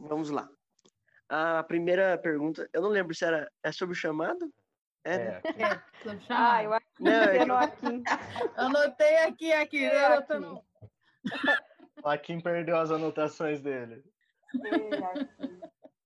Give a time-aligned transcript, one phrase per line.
[0.00, 0.48] Vamos lá.
[1.28, 4.52] A primeira pergunta, eu não lembro se era é sobre o chamado?
[5.04, 5.40] É, né?
[5.44, 5.62] é.
[5.62, 6.24] É, tô chamando.
[6.30, 8.02] Ah, eu acho é que eu aqui.
[8.56, 9.84] Anotei aqui, aqui.
[9.84, 10.32] É, aqui.
[12.02, 14.02] O Akin perdeu as anotações dele.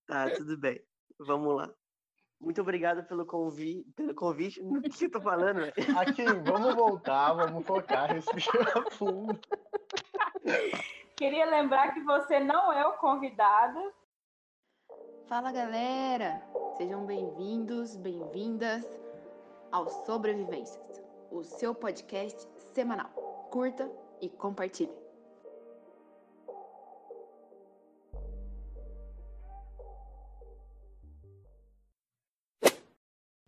[0.07, 0.81] Tá, tudo bem.
[1.19, 1.71] Vamos lá.
[2.41, 3.89] Muito obrigado pelo convite.
[3.93, 4.61] Pelo convite.
[4.63, 5.99] O que eu tô falando, velho?
[5.99, 9.41] Akin, vamos voltar, vamos focar, respirar fundo.
[11.17, 13.79] Queria lembrar que você não é o convidado.
[15.29, 16.43] Fala galera!
[16.77, 18.85] Sejam bem-vindos, bem-vindas
[19.71, 21.01] ao Sobrevivências,
[21.31, 23.11] o seu podcast semanal.
[23.53, 23.89] Curta
[24.21, 24.93] e compartilhe.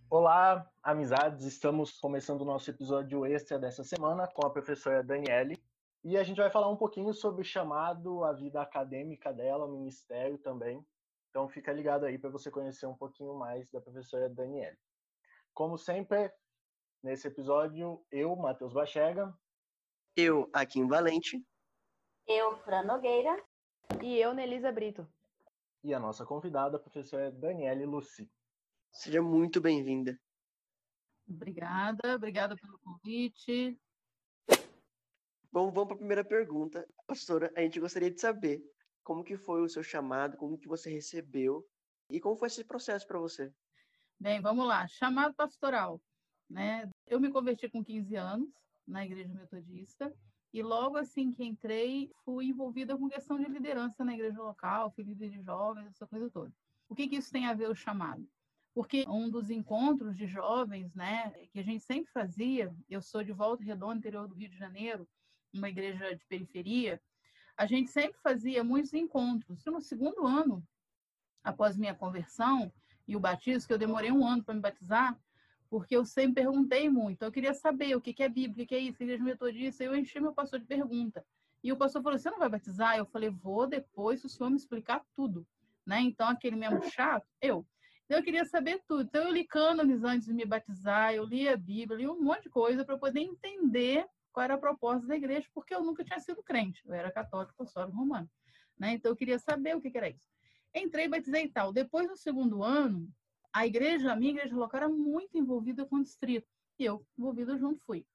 [0.08, 1.44] Olá, amizades!
[1.44, 5.60] Estamos começando o nosso episódio extra dessa semana com a professora Daniele.
[6.08, 9.72] E a gente vai falar um pouquinho sobre o chamado, a vida acadêmica dela, o
[9.72, 10.86] ministério também.
[11.30, 14.78] Então fica ligado aí para você conhecer um pouquinho mais da professora Daniele.
[15.52, 16.32] Como sempre,
[17.02, 19.36] nesse episódio, eu, Matheus Bachega,
[20.14, 21.44] Eu, aqui em Valente.
[22.24, 23.44] Eu, Fran Nogueira.
[24.00, 25.08] E eu, Nelisa Brito.
[25.82, 28.30] e a nossa convidada, a professora Daniele Luci.
[28.92, 30.16] Seja muito bem-vinda.
[31.28, 33.76] Obrigada, obrigada pelo convite.
[35.56, 36.86] Bom, vamos para a primeira pergunta.
[37.06, 38.62] Pastora, a gente gostaria de saber
[39.02, 41.66] como que foi o seu chamado, como que você recebeu
[42.10, 43.50] e como foi esse processo para você.
[44.20, 44.86] Bem, vamos lá.
[44.86, 45.98] Chamado pastoral.
[46.46, 46.86] Né?
[47.06, 48.50] Eu me converti com 15 anos
[48.86, 50.14] na Igreja Metodista
[50.52, 55.04] e logo assim que entrei, fui envolvida com questão de liderança na igreja local, fui
[55.04, 56.52] líder de jovens, essa coisa toda.
[56.86, 58.28] O que, que isso tem a ver o chamado?
[58.74, 63.32] Porque um dos encontros de jovens, né, que a gente sempre fazia, eu sou de
[63.32, 65.08] Volta Redonda, interior do Rio de Janeiro,
[65.56, 67.00] uma igreja de periferia,
[67.56, 69.64] a gente sempre fazia muitos encontros.
[69.64, 70.62] No segundo ano,
[71.42, 72.72] após minha conversão
[73.08, 75.18] e o batismo, que eu demorei um ano para me batizar,
[75.70, 77.22] porque eu sempre perguntei muito.
[77.22, 79.82] Eu queria saber o que é Bíblia, o que é isso, igreja metodista.
[79.82, 81.24] Eu enchi meu pastor de pergunta.
[81.62, 82.96] E o pastor falou: Você não vai batizar?
[82.96, 85.46] Eu falei: Vou depois, se o senhor me explicar tudo.
[85.84, 86.00] Né?
[86.00, 87.66] Então, aquele mesmo chato, eu.
[88.04, 89.02] Então, eu queria saber tudo.
[89.02, 92.44] Então, eu li cânones antes de me batizar, eu li a Bíblia, li um monte
[92.44, 94.06] de coisa para poder entender
[94.36, 96.82] qual era a proposta da igreja, porque eu nunca tinha sido crente.
[96.84, 98.28] Eu era católico, apostólico romano.
[98.78, 98.92] Né?
[98.92, 100.28] Então, eu queria saber o que, que era isso.
[100.74, 101.72] Entrei, batizei e tal.
[101.72, 103.10] Depois do segundo ano,
[103.50, 106.46] a igreja, a minha igreja local era muito envolvida com o distrito.
[106.78, 108.06] E eu, envolvida junto, fui.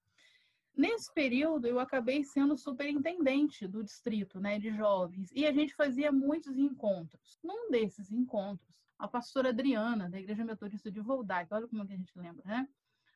[0.78, 6.12] Nesse período, eu acabei sendo superintendente do distrito, né, de jovens, e a gente fazia
[6.12, 7.40] muitos encontros.
[7.44, 11.98] Num desses encontros, a pastora Adriana, da Igreja Metodista de Voldac, olha como que a
[11.98, 12.68] gente lembra, né?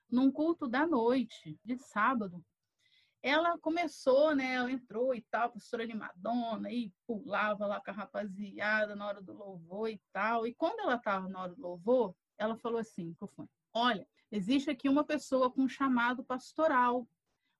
[0.10, 2.44] Num culto da noite, de sábado,
[3.26, 4.54] ela começou, né?
[4.54, 9.34] Ela entrou e tal, pastora animadona, e pulava lá com a rapaziada na hora do
[9.34, 10.46] louvor e tal.
[10.46, 14.88] E quando ela estava na hora do louvor, ela falou assim, microfone, olha, existe aqui
[14.88, 17.08] uma pessoa com chamado pastoral,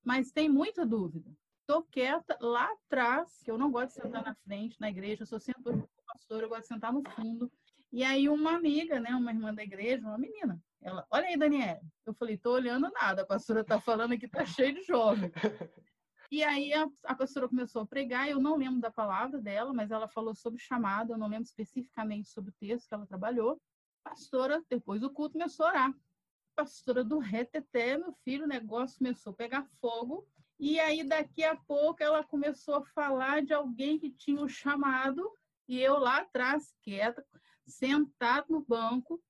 [0.04, 1.36] mas tem muita dúvida.
[1.62, 5.28] Estou quieta lá atrás, que eu não gosto de sentar na frente, na igreja, eu
[5.28, 5.74] sou sempre
[6.06, 7.52] pastor, eu gosto de sentar no fundo.
[7.92, 11.82] E aí uma amiga, né, uma irmã da igreja, uma menina, ela, olha aí, Daniela.
[12.06, 15.32] Eu falei, tô olhando nada, a pastora tá falando que tá cheio de jovem.
[16.32, 19.92] E aí a, a pastora começou a pregar, eu não lembro da palavra dela, mas
[19.92, 23.62] ela falou sobre chamada, eu não lembro especificamente sobre o texto que ela trabalhou.
[24.04, 25.94] Pastora, depois do culto, começou a orar.
[26.56, 30.28] Pastora do reteté, meu filho, o negócio começou a pegar fogo.
[30.60, 35.32] E aí, daqui a pouco, ela começou a falar de alguém que tinha o chamado,
[35.68, 37.24] e eu lá atrás, quieta,
[37.68, 39.22] sentado no banco,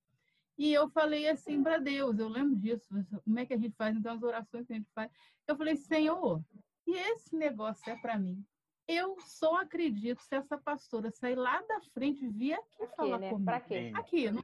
[0.58, 2.88] e eu falei assim para Deus, eu lembro disso,
[3.24, 5.12] como é que a gente faz, então, as orações que a gente faz.
[5.48, 6.42] Eu falei, Senhor,
[6.88, 8.44] e esse negócio é para mim?
[8.88, 12.96] Eu só acredito se essa pastora sair lá da frente e vir aqui Pra quê,
[12.96, 13.30] falar né?
[13.32, 13.46] comigo.
[13.46, 13.92] Pra quê?
[13.96, 14.42] Aqui, não.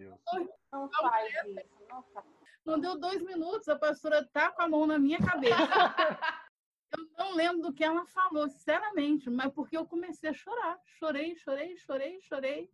[0.72, 2.25] Não faz isso, não faz.
[2.66, 5.55] não deu dois minutos, a pastora tá com a mão na minha cabeça.
[6.97, 10.79] eu não lembro do que ela falou, sinceramente, mas porque eu comecei a chorar.
[10.85, 12.72] Chorei, chorei, chorei, chorei.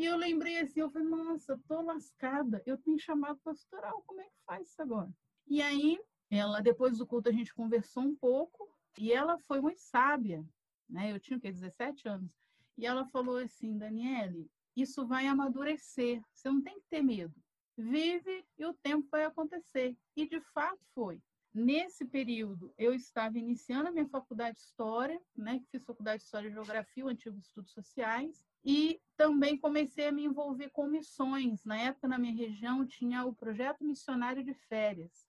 [0.00, 2.62] E eu lembrei assim, eu falei, nossa, tô lascada.
[2.64, 5.12] Eu tenho chamado pastoral, como é que faz isso agora?
[5.46, 6.00] E aí,
[6.30, 10.42] ela, depois do culto, a gente conversou um pouco, e ela foi muito sábia,
[10.88, 11.12] né?
[11.12, 11.52] Eu tinha o quê?
[11.52, 12.32] 17 anos.
[12.78, 17.34] E ela falou assim, Daniele, isso vai amadurecer, você não tem que ter medo.
[17.76, 19.94] Vive e o tempo vai acontecer.
[20.16, 21.20] E de fato foi.
[21.52, 26.24] Nesse período, eu estava iniciando a minha faculdade de História, né, que fiz faculdade de
[26.24, 31.64] História e Geografia, o antigo Estudos Sociais, e também comecei a me envolver com missões.
[31.64, 35.28] Na época, na minha região, tinha o projeto missionário de férias.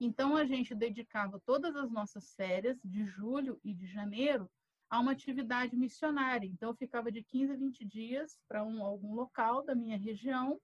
[0.00, 4.50] Então, a gente dedicava todas as nossas férias, de julho e de janeiro,
[4.90, 6.46] a uma atividade missionária.
[6.46, 10.60] Então, eu ficava de 15 a 20 dias para um, algum local da minha região,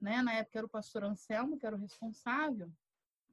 [0.00, 0.20] né?
[0.22, 2.68] Na época era o pastor Anselmo, que era o responsável,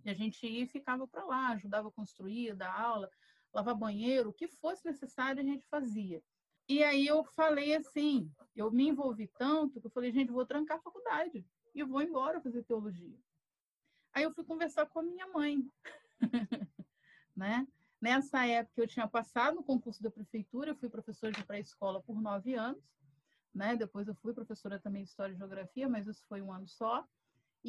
[0.07, 3.11] e a gente ia e ficava para lá, ajudava a construir, dar aula,
[3.53, 6.23] lavar banheiro, o que fosse necessário a gente fazia.
[6.69, 10.77] E aí eu falei assim, eu me envolvi tanto que eu falei, gente, vou trancar
[10.77, 11.45] a faculdade
[11.75, 13.17] e vou embora fazer teologia.
[14.13, 15.69] Aí eu fui conversar com a minha mãe,
[17.35, 17.67] né?
[17.99, 22.21] Nessa época eu tinha passado no concurso da prefeitura, eu fui professora de pré-escola por
[22.21, 22.83] nove anos,
[23.53, 23.75] né?
[23.75, 27.05] Depois eu fui professora também de História e Geografia, mas isso foi um ano só.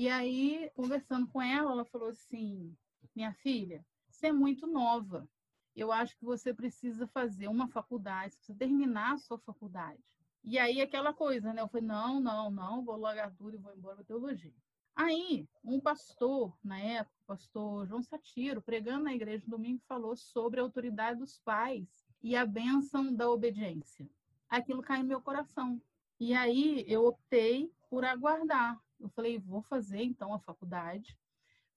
[0.01, 2.73] E aí, conversando com ela, ela falou assim:
[3.17, 5.29] minha filha, você é muito nova.
[5.75, 9.99] Eu acho que você precisa fazer uma faculdade, você precisa terminar a sua faculdade.
[10.45, 11.63] E aí, aquela coisa, né?
[11.63, 14.55] Eu falei: não, não, não, vou largar tudo e vou embora para teologia.
[14.95, 20.61] Aí, um pastor, na época, pastor João Satiro, pregando na igreja no domingo, falou sobre
[20.61, 21.89] a autoridade dos pais
[22.23, 24.09] e a bênção da obediência.
[24.49, 25.83] Aquilo caiu no meu coração.
[26.21, 28.81] E aí eu optei por aguardar.
[28.99, 31.19] Eu falei, vou fazer então a faculdade,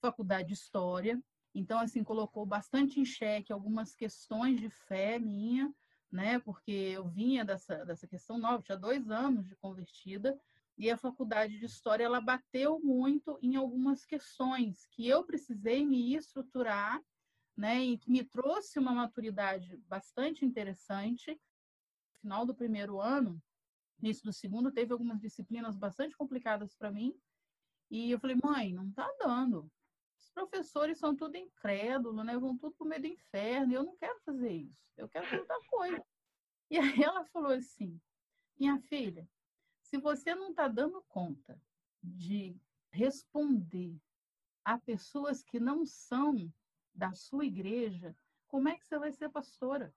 [0.00, 1.22] faculdade de História.
[1.54, 5.72] Então, assim, colocou bastante em xeque algumas questões de fé minha,
[6.10, 6.38] né?
[6.40, 10.38] Porque eu vinha dessa, dessa questão nova, tinha dois anos de convertida,
[10.76, 16.14] e a faculdade de história ela bateu muito em algumas questões que eu precisei me
[16.16, 17.00] estruturar,
[17.54, 21.32] né, e que me trouxe uma maturidade bastante interessante.
[21.32, 23.40] No final do primeiro ano,
[24.02, 27.14] início do segundo, teve algumas disciplinas bastante complicadas para mim,
[27.90, 29.70] e eu falei: "Mãe, não está dando.
[30.18, 32.36] Os professores são tudo incrédulos, né?
[32.38, 34.92] Vão tudo pro meio do inferno, e eu não quero fazer isso.
[34.96, 36.04] Eu quero outra coisa".
[36.70, 38.00] E aí ela falou assim:
[38.58, 39.28] "Minha filha,
[39.80, 41.60] se você não está dando conta
[42.02, 42.56] de
[42.90, 44.00] responder
[44.64, 46.52] a pessoas que não são
[46.94, 48.16] da sua igreja,
[48.46, 49.94] como é que você vai ser pastora?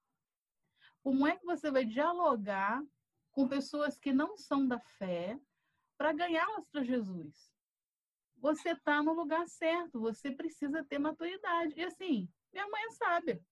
[1.04, 2.84] Como é que você vai dialogar
[3.36, 5.38] com pessoas que não são da fé
[5.98, 7.54] para ganhá-las para Jesus?
[8.38, 11.74] Você está no lugar certo, você precisa ter maturidade.
[11.78, 13.46] E assim, minha mãe é sábia.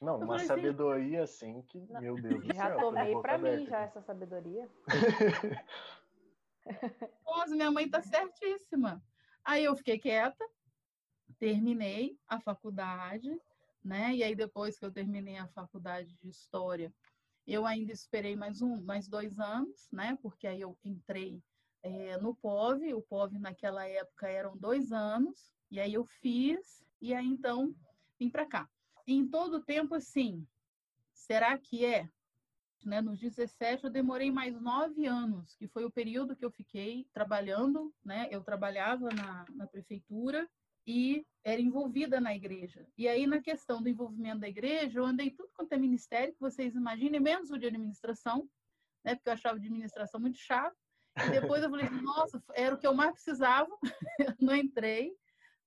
[0.00, 2.74] Não, uma assim, sabedoria assim que, meu Deus do já céu.
[2.74, 4.68] Já tomei para mim já essa sabedoria.
[7.24, 9.00] Nossa, minha mãe tá certíssima.
[9.44, 10.44] Aí eu fiquei quieta,
[11.38, 13.40] terminei a faculdade,
[13.84, 14.12] né?
[14.14, 16.92] E aí depois que eu terminei a faculdade de história,
[17.46, 20.16] eu ainda esperei mais um, mais dois anos, né?
[20.22, 21.42] Porque aí eu entrei
[21.82, 22.94] é, no POV.
[22.94, 25.52] O POV naquela época eram dois anos.
[25.70, 27.74] E aí eu fiz e aí então
[28.18, 28.68] vim para cá
[29.06, 30.46] em todo o tempo, assim,
[31.12, 32.08] será que é?
[32.84, 37.06] Né, nos 17, eu demorei mais nove anos, que foi o período que eu fiquei
[37.12, 38.26] trabalhando, né?
[38.28, 40.50] Eu trabalhava na, na prefeitura
[40.86, 42.86] e era envolvida na igreja.
[42.96, 46.40] E aí, na questão do envolvimento da igreja, eu andei tudo quanto é ministério, que
[46.40, 48.48] vocês imaginem, menos o de administração,
[49.04, 49.14] né?
[49.14, 50.76] Porque eu achava de administração muito chato.
[51.16, 53.70] E depois eu falei, nossa, era o que eu mais precisava,
[54.18, 55.12] eu não entrei,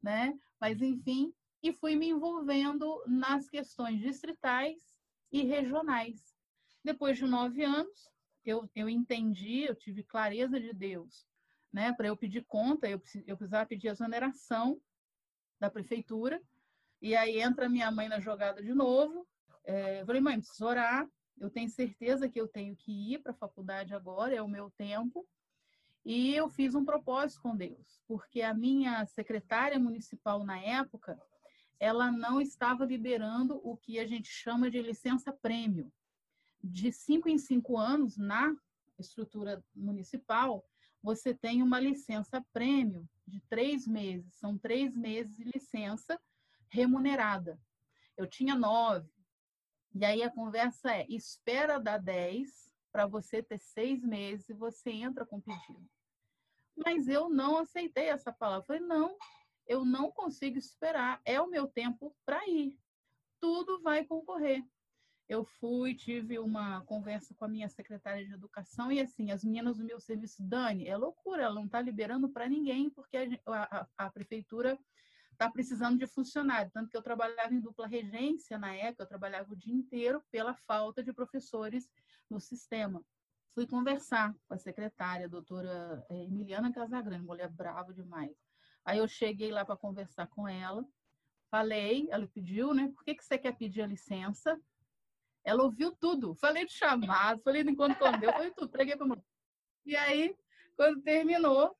[0.01, 0.33] né?
[0.59, 4.77] Mas, enfim, e fui me envolvendo nas questões distritais
[5.31, 6.21] e regionais.
[6.83, 8.09] Depois de nove anos,
[8.45, 11.27] eu, eu entendi, eu tive clareza de Deus,
[11.73, 11.91] né?
[11.93, 14.79] Para eu pedir conta, eu, eu precisava pedir exoneração
[15.59, 16.41] da prefeitura.
[17.01, 19.27] E aí entra minha mãe na jogada de novo.
[19.63, 21.07] É, eu falei, mãe, preciso orar.
[21.37, 24.71] Eu tenho certeza que eu tenho que ir para a faculdade agora, é o meu
[24.71, 25.27] tempo.
[26.05, 31.19] E eu fiz um propósito com Deus, porque a minha secretária municipal na época,
[31.79, 35.91] ela não estava liberando o que a gente chama de licença prêmio.
[36.63, 38.55] De cinco em cinco anos, na
[38.99, 40.63] estrutura municipal,
[41.01, 44.35] você tem uma licença prêmio de três meses.
[44.35, 46.19] São três meses de licença
[46.69, 47.59] remunerada.
[48.17, 49.09] Eu tinha nove.
[49.93, 54.91] E aí a conversa é: espera dar dez para você ter seis meses e você
[54.91, 55.89] entra com pedido.
[56.75, 58.65] Mas eu não aceitei essa palavra.
[58.65, 59.17] Falei: não,
[59.67, 62.77] eu não consigo esperar, é o meu tempo para ir.
[63.39, 64.63] Tudo vai concorrer.
[65.27, 69.77] Eu fui, tive uma conversa com a minha secretária de educação e assim, as meninas
[69.77, 73.87] do meu serviço, Dani, é loucura, ela não está liberando para ninguém porque a, a,
[74.05, 74.77] a prefeitura
[75.31, 76.71] está precisando de funcionário.
[76.71, 80.53] Tanto que eu trabalhava em dupla regência na época, eu trabalhava o dia inteiro pela
[80.53, 81.89] falta de professores
[82.29, 83.03] no sistema.
[83.53, 88.35] Fui conversar com a secretária, a doutora eh, Emiliana Casagrande, mulher brava demais.
[88.83, 90.85] Aí eu cheguei lá para conversar com ela,
[91.49, 92.91] falei, ela pediu, né?
[92.93, 94.59] Por que, que você quer pedir a licença?
[95.45, 96.33] Ela ouviu tudo.
[96.33, 99.21] Falei de chamado, falei do encontro com Deus, falei tudo, preguei para
[99.85, 100.35] E aí,
[100.75, 101.77] quando terminou,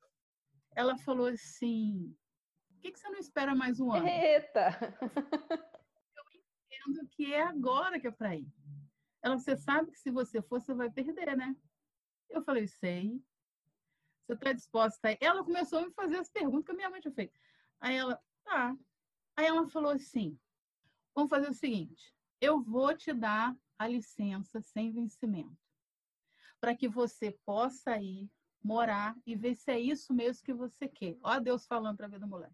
[0.75, 2.15] ela falou assim:
[2.69, 4.07] por que, que você não espera mais um ano?
[4.07, 4.69] Eita!
[6.15, 8.48] Eu entendo que é agora que é para ir.
[9.24, 11.55] Ela, você sabe que se você for, você vai perder, né?
[12.29, 13.19] Eu falei, sei.
[14.25, 17.01] Você está disposta a Ela começou a me fazer as perguntas que a minha mãe
[17.01, 17.39] tinha feito.
[17.79, 18.75] Aí ela, tá.
[19.36, 20.38] Aí ela falou assim:
[21.15, 25.58] vamos fazer o seguinte, eu vou te dar a licença sem vencimento,
[26.60, 28.30] para que você possa ir
[28.63, 31.18] morar e ver se é isso mesmo que você quer.
[31.22, 32.51] Ó Deus falando para a vida da mulher.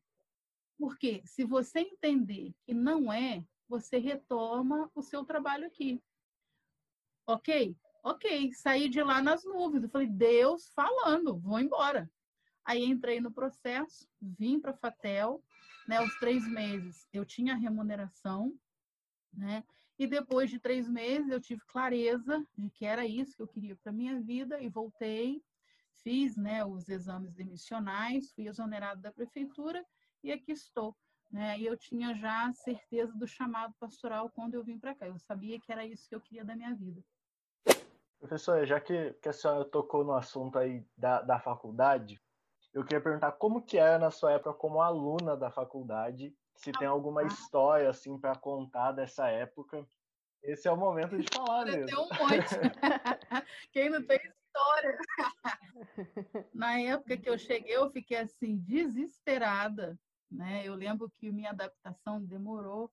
[0.78, 6.02] Porque se você entender que não é, você retoma o seu trabalho aqui.
[7.26, 7.78] Ok?
[8.04, 9.84] Ok, saí de lá nas nuvens.
[9.84, 12.12] Eu falei, Deus falando, vou embora.
[12.66, 15.44] Aí entrei no processo, vim para a Fatel,
[15.88, 16.02] né?
[16.02, 18.54] Os três meses eu tinha remuneração,
[19.34, 19.64] né?
[19.98, 23.76] E depois de três meses eu tive clareza de que era isso que eu queria
[23.76, 25.44] para minha vida e voltei,
[26.04, 26.66] fiz, né?
[26.66, 29.86] Os exames demissionais, fui exonerado da prefeitura
[30.24, 30.96] e aqui estou.
[31.30, 31.60] Né?
[31.60, 35.08] E eu tinha já certeza do chamado pastoral quando eu vim para cá.
[35.08, 37.02] Eu sabia que era isso que eu queria da minha vida.
[38.20, 42.22] Professora, já que, que a senhora tocou no assunto aí da, da faculdade,
[42.74, 46.88] eu queria perguntar como que era na sua época como aluna da faculdade, se tem
[46.88, 49.86] alguma história assim para contar dessa época.
[50.44, 51.86] Esse é o momento de falar mesmo.
[51.86, 52.56] Tem um monte.
[53.74, 54.98] Quem não tem história?
[56.54, 60.00] Na época que eu cheguei, eu fiquei assim desesperada,
[60.30, 60.62] né?
[60.64, 62.92] Eu lembro que minha adaptação demorou.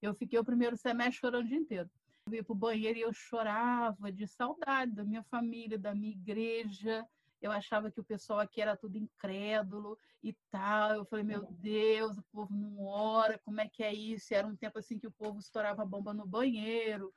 [0.00, 1.90] Eu fiquei o primeiro semestre chorando o dia inteiro.
[2.26, 6.12] Eu ia para o banheiro e eu chorava de saudade da minha família, da minha
[6.12, 7.04] igreja.
[7.40, 10.94] Eu achava que o pessoal aqui era tudo incrédulo e tal.
[10.96, 14.32] Eu falei, meu Deus, o povo não ora, como é que é isso?
[14.32, 17.12] E era um tempo assim que o povo estourava bomba no banheiro,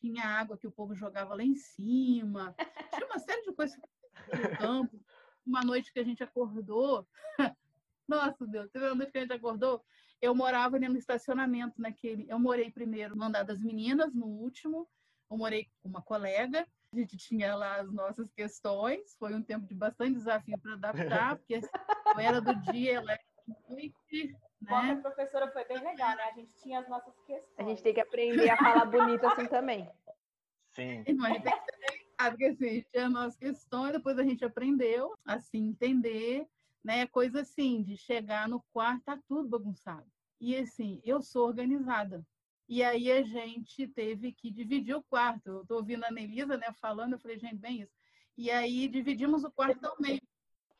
[0.00, 2.54] tinha água que o povo jogava lá em cima.
[2.94, 5.00] Tinha uma série de coisas no campo.
[5.44, 7.06] Uma noite que a gente acordou,
[8.08, 9.84] nossa Deus, teve uma noite que a gente acordou,
[10.20, 12.26] eu morava ali no estacionamento naquele.
[12.28, 14.88] Eu morei primeiro no andar das meninas, no último.
[15.30, 16.66] Eu morei com uma colega.
[16.96, 19.14] A gente tinha lá as nossas questões.
[19.18, 23.22] Foi um tempo de bastante desafio para adaptar, porque eu era do dia, ela era
[23.46, 24.36] de noite.
[24.62, 24.92] Né?
[24.92, 26.22] a professora foi bem legal, né?
[26.22, 27.58] A gente tinha as nossas questões.
[27.58, 29.88] A gente tem que aprender a falar bonito assim também.
[30.72, 31.04] Sim.
[31.06, 31.52] Então, a gente tem
[32.36, 36.48] que assim, tinha as nossas questões, depois a gente aprendeu assim entender
[36.86, 37.04] né?
[37.08, 40.06] Coisa assim, de chegar no quarto, tá tudo bagunçado.
[40.40, 42.24] E assim, eu sou organizada.
[42.68, 45.48] E aí a gente teve que dividir o quarto.
[45.48, 47.92] Eu tô ouvindo a Nelisa, né, falando, eu falei, gente, bem isso.
[48.36, 50.20] E aí dividimos o quarto ao meio.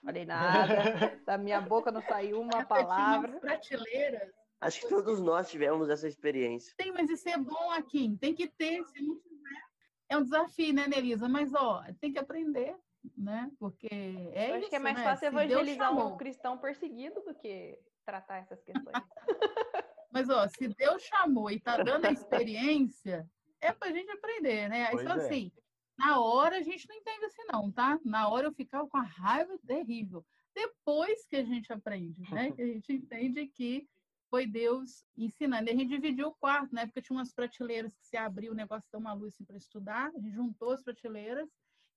[0.04, 3.40] Falei nada, da minha boca não saiu uma palavra.
[3.40, 4.30] Prateleiras.
[4.60, 6.74] Acho que todos nós tivemos essa experiência.
[6.76, 8.16] Tem, mas isso é bom aqui.
[8.18, 9.62] Tem que ter, se não tiver.
[10.08, 11.28] É um desafio, né, Nelisa?
[11.28, 12.76] Mas, ó, tem que aprender
[13.16, 13.50] né?
[13.58, 15.04] Porque é Eu acho isso, que é mais né?
[15.04, 18.94] fácil Se evangelizar um cristão perseguido do que tratar essas questões.
[20.16, 23.28] Mas, ó, se Deus chamou e tá dando a experiência,
[23.60, 24.90] é pra gente aprender, né?
[24.90, 25.16] Pois só é.
[25.18, 25.52] assim,
[25.98, 28.00] na hora a gente não entende assim, não, tá?
[28.02, 30.24] Na hora eu ficava com a raiva terrível.
[30.54, 32.50] Depois que a gente aprende, né?
[32.56, 33.86] Que a gente entende que
[34.30, 35.68] foi Deus ensinando.
[35.68, 38.56] E a gente dividiu o quarto, na época tinha umas prateleiras que se abriu, o
[38.56, 41.46] negócio deu uma luz assim, para estudar, a gente juntou as prateleiras,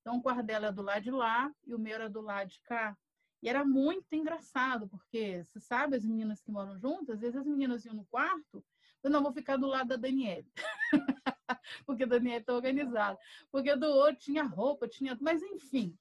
[0.01, 2.49] então o quarto dela é do lado de lá e o meu era do lado
[2.49, 2.97] de cá.
[3.41, 7.48] E era muito engraçado, porque, você sabe, as meninas que moram juntas, às vezes as
[7.48, 8.63] meninas iam no quarto,
[9.01, 10.46] eu não vou ficar do lado da Daniela.
[11.86, 13.17] porque a Daniela está organizada.
[13.51, 15.17] Porque do outro tinha roupa, tinha.
[15.22, 15.98] Mas, enfim,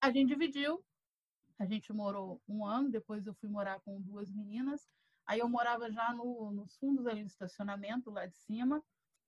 [0.00, 0.84] a gente dividiu.
[1.58, 4.88] A gente morou um ano, depois eu fui morar com duas meninas.
[5.26, 8.82] Aí eu morava já no, nos fundos ali do estacionamento, lá de cima.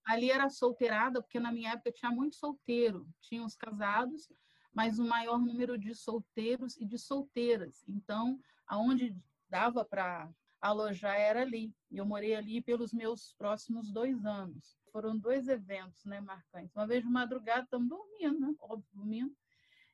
[0.04, 3.09] Ali era solteirada, porque na minha época tinha muito solteiro.
[3.21, 4.30] Tinha os casados,
[4.72, 7.84] mas o maior número de solteiros e de solteiras.
[7.88, 9.16] Então, aonde
[9.48, 11.74] dava para alojar era ali.
[11.90, 14.78] E eu morei ali pelos meus próximos dois anos.
[14.92, 16.74] Foram dois eventos, né, marcantes.
[16.74, 18.54] Uma vez de madrugada, estamos dormindo, né?
[18.60, 19.34] Óbvio, dormindo.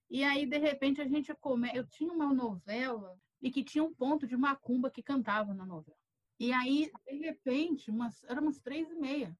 [0.09, 1.71] E aí, de repente, a gente come...
[1.75, 5.99] Eu tinha uma novela e que tinha um ponto de macumba que cantava na novela.
[6.38, 8.23] E aí, de repente, umas...
[8.25, 9.37] era umas três e meia.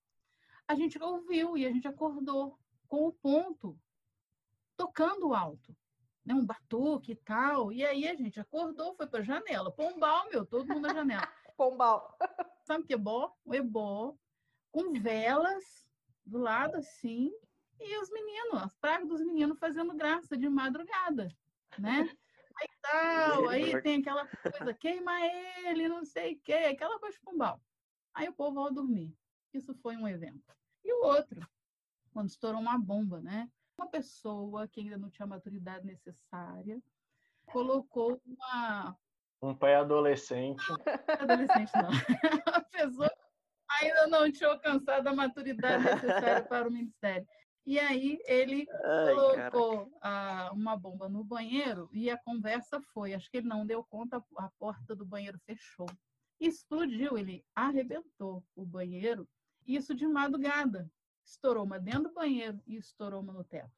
[0.67, 3.79] A gente ouviu e a gente acordou com o ponto
[4.77, 5.77] tocando alto,
[6.25, 6.35] né?
[6.35, 7.73] Um batuque e tal.
[7.73, 9.71] E aí a gente acordou, foi para a janela.
[9.71, 11.27] Pombal, meu, todo mundo na janela.
[11.57, 12.17] Pombal.
[12.65, 13.33] Sabe o que é bom?
[13.45, 14.15] O ebó,
[14.71, 15.87] com velas
[16.25, 17.33] do lado assim,
[17.79, 21.29] e os meninos, as pragas dos meninos fazendo graça de madrugada,
[21.79, 22.09] né?
[22.59, 25.13] Aí tal, aí tem aquela coisa, queima
[25.65, 27.61] ele, não sei o quê, aquela coisa de pombal.
[28.15, 29.15] Aí o povo vai dormir.
[29.53, 30.55] Isso foi um evento.
[30.83, 31.47] E o outro,
[32.13, 33.51] quando estourou uma bomba, né?
[33.79, 36.83] Uma pessoa que ainda não tinha a maturidade necessária
[37.47, 38.97] colocou uma
[39.43, 40.63] Um pré-adolescente.
[41.21, 41.91] adolescente não.
[42.55, 43.11] A pessoa
[43.81, 47.27] ainda não tinha alcançado a maturidade necessária para o ministério.
[47.67, 53.13] E aí ele Ai, colocou a- uma bomba no banheiro e a conversa foi.
[53.13, 55.87] Acho que ele não deu conta, a porta do banheiro fechou.
[56.41, 59.29] Explodiu, ele arrebentou o banheiro,
[59.67, 60.89] isso de madrugada.
[61.27, 63.71] Estourou uma dentro do banheiro e estourou uma no teto.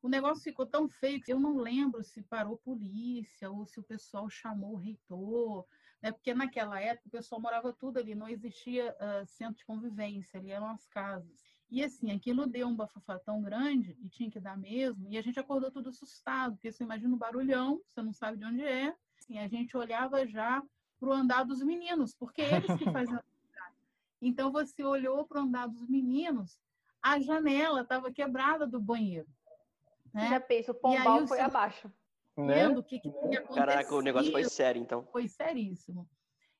[0.00, 3.82] O negócio ficou tão feio que eu não lembro se parou polícia ou se o
[3.82, 5.66] pessoal chamou o reitor,
[6.00, 6.12] né?
[6.12, 10.50] porque naquela época o pessoal morava tudo ali, não existia ah, centro de convivência, ali
[10.50, 11.42] eram as casas.
[11.70, 15.22] E assim, aquilo deu um bafafá tão grande, e tinha que dar mesmo, e a
[15.22, 18.94] gente acordou tudo assustado, porque você imagina um barulhão, você não sabe de onde é.
[19.18, 20.62] Assim, a gente olhava já
[21.00, 23.24] para o andar dos meninos, porque eles que atividade.
[24.20, 26.60] Então você olhou para o andar dos meninos,
[27.04, 29.28] a janela estava quebrada do banheiro.
[30.12, 30.30] Né?
[30.30, 31.92] Já pensa, o aí pombal o foi abaixo.
[32.34, 32.54] Né?
[32.54, 33.54] Vendo o que, que tinha acontecido.
[33.54, 35.04] Caraca, o negócio foi sério, então.
[35.12, 36.08] foi seríssimo.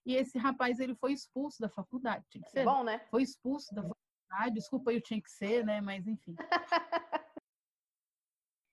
[0.05, 2.27] E esse rapaz, ele foi expulso da faculdade.
[2.29, 3.01] Tinha que ser, Bom, né?
[3.11, 5.81] foi expulso da faculdade, desculpa, eu tinha que ser, né?
[5.81, 6.35] Mas enfim.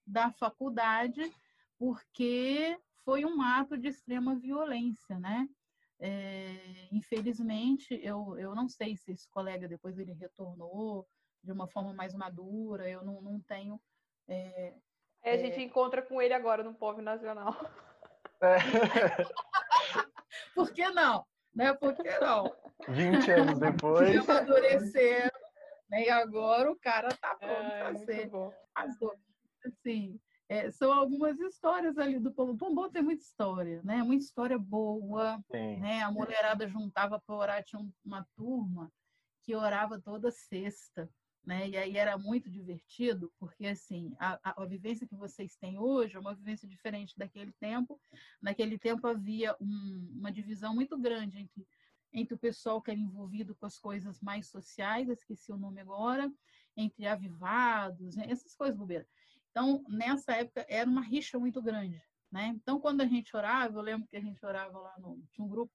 [0.06, 1.34] da faculdade,
[1.80, 5.48] porque foi um ato de extrema violência, né?
[6.00, 11.08] É, infelizmente, eu, eu não sei se esse colega depois ele retornou
[11.44, 13.80] de uma forma mais madura, eu não, não tenho.
[14.28, 14.74] é,
[15.24, 17.56] Aí a gente encontra com ele agora no Povo Nacional.
[18.42, 18.58] É,
[20.56, 21.26] Por que não?
[21.54, 21.74] Né?
[21.74, 22.52] Por que não?
[22.88, 24.10] 20 anos depois.
[24.26, 25.32] Fui amadurecendo,
[25.90, 26.06] né?
[26.06, 28.52] E agora o cara tá pronto muito ser bom.
[29.66, 30.20] Assim,
[30.50, 32.58] é, são algumas histórias ali do Pombom.
[32.58, 33.98] Pombom tem muita história, né?
[33.98, 35.80] Muita história boa, Sim.
[35.80, 36.02] né?
[36.02, 38.92] A mulherada juntava para orar, tinha um- uma turma
[39.44, 41.10] que orava toda sexta,
[41.46, 41.68] né?
[41.70, 46.16] E aí era muito divertido, porque assim, a, a- a vivência que vocês têm hoje
[46.16, 48.00] é uma vivência diferente daquele tempo.
[48.42, 51.68] Naquele tempo havia um- uma divisão muito grande entre
[52.14, 56.30] entre o pessoal que era envolvido com as coisas mais sociais, esqueci o nome agora,
[56.76, 58.26] entre avivados, né?
[58.30, 59.08] essas coisas bobeiras.
[59.50, 62.48] Então, nessa época, era uma rixa muito grande, né?
[62.48, 65.26] Então, quando a gente orava, eu lembro que a gente orava lá no...
[65.32, 65.74] Tinha um grupo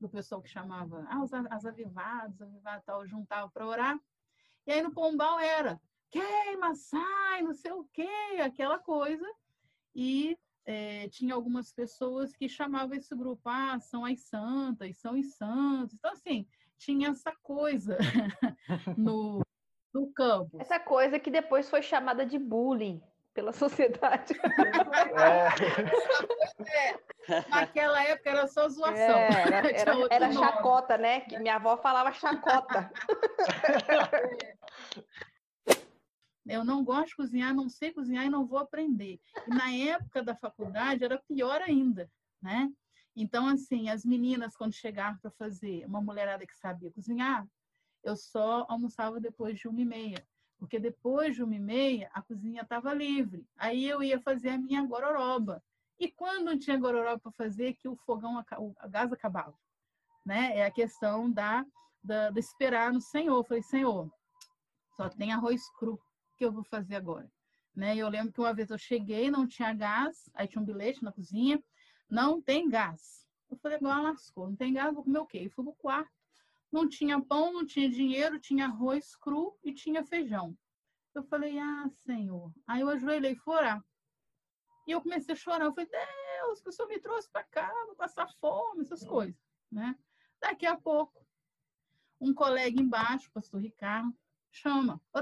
[0.00, 4.00] do pessoal que chamava ah, os, a- as avivados, avivados tal, juntava para orar.
[4.68, 8.06] E aí no Pombal era queima, sai, não sei o quê,
[8.44, 9.24] aquela coisa.
[9.94, 15.34] E eh, tinha algumas pessoas que chamavam esse grupo, ah, são as santas, são os
[15.36, 15.94] santos.
[15.94, 17.96] Então, assim, tinha essa coisa
[18.94, 19.40] no,
[19.94, 20.60] no campus.
[20.60, 23.00] Essa coisa que depois foi chamada de bullying
[23.32, 24.34] pela sociedade.
[26.66, 26.98] É,
[27.48, 28.96] Naquela época era só zoação.
[28.98, 31.20] É, era, era, era chacota, né?
[31.20, 32.90] Que minha avó falava chacota.
[36.48, 39.20] Eu não gosto de cozinhar, não sei cozinhar e não vou aprender.
[39.46, 42.70] E na época da faculdade era pior ainda, né?
[43.14, 47.46] Então, assim, as meninas, quando chegavam para fazer, uma mulherada que sabia cozinhar,
[48.02, 50.26] eu só almoçava depois de uma e meia.
[50.58, 53.46] Porque depois de uma e meia, a cozinha estava livre.
[53.56, 55.62] Aí eu ia fazer a minha gororoba.
[55.98, 59.54] E quando não tinha gororoba para fazer, que o fogão, o gás acabava.
[60.24, 60.56] Né?
[60.56, 61.64] É a questão da,
[62.02, 63.36] da, da esperar no Senhor.
[63.36, 64.10] Eu falei, Senhor,
[64.96, 66.00] só tem arroz cru.
[66.38, 67.28] O que eu vou fazer agora?
[67.74, 67.96] Né?
[67.96, 71.10] Eu lembro que uma vez eu cheguei, não tinha gás, aí tinha um bilhete na
[71.10, 71.60] cozinha,
[72.08, 73.26] não tem gás.
[73.50, 75.38] Eu falei, agora lascou, não tem gás, vou comer o quê?
[75.40, 76.12] E fui pro quarto,
[76.70, 80.56] não tinha pão, não tinha dinheiro, tinha arroz cru e tinha feijão.
[81.12, 82.52] Eu falei, ah, Senhor.
[82.68, 83.84] Aí eu ajoelhei e.
[84.86, 85.64] E eu comecei a chorar.
[85.64, 89.34] Eu falei, Deus, que o Senhor me trouxe para cá, vou passar fome, essas coisas.
[89.72, 89.98] Né?
[90.40, 91.26] Daqui a pouco,
[92.20, 94.16] um colega embaixo, pastor Ricardo,
[94.52, 95.00] chama.
[95.12, 95.20] Ô,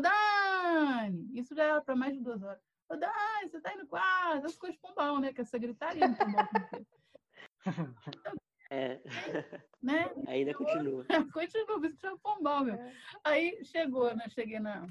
[0.66, 1.30] Dani!
[1.38, 2.60] Isso já era para mais de duas horas.
[2.88, 4.46] Ô, Dani, você tá indo quase?
[4.46, 5.32] As coisas de pombal, né?
[5.32, 6.48] Que essa gritaria no pombal.
[8.68, 9.00] É,
[9.80, 10.10] Né?
[10.26, 11.04] ainda continua.
[11.32, 12.76] Continua, por isso que chama pombal, meu.
[13.22, 14.28] Aí chegou, né?
[14.28, 14.88] Cheguei na,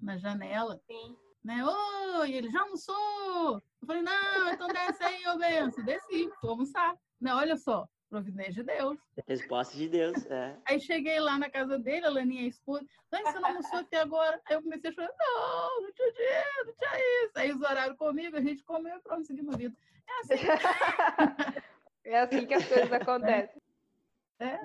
[0.00, 1.16] na janela, Sim.
[1.42, 1.64] né?
[1.64, 3.56] Oi, ele já almoçou?
[3.80, 5.84] Eu falei, não, então desce aí, ô benção.
[5.84, 6.96] Desci, vou almoçar.
[7.20, 8.98] Não, olha só, providência de Deus.
[9.26, 10.54] Resposta de Deus, é.
[10.68, 12.84] Aí cheguei lá na casa dele, a Laninha, a esposa.
[13.10, 14.38] Dani, você não almoçou até agora?
[14.44, 15.14] Aí eu comecei a chorar.
[15.18, 17.32] Não, não tinha dinheiro, não tinha isso.
[17.36, 19.76] Aí eles oraram comigo, a gente comeu e pronto, seguimos a vida.
[20.06, 20.44] É assim.
[22.04, 23.62] É assim que as coisas acontecem.